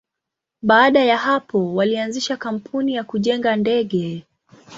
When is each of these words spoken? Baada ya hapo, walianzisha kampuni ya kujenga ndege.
Baada 0.61 0.99
ya 1.03 1.17
hapo, 1.17 1.75
walianzisha 1.75 2.37
kampuni 2.37 2.93
ya 2.93 3.03
kujenga 3.03 3.55
ndege. 3.55 4.25